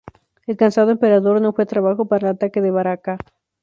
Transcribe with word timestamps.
El 0.47 0.57
cansado 0.57 0.89
emperador 0.89 1.39
no 1.43 1.53
fue 1.53 1.67
trabajo 1.67 2.07
para 2.07 2.29
el 2.29 2.33
ataque 2.33 2.59
de 2.59 2.71
Baraka. 2.71 3.19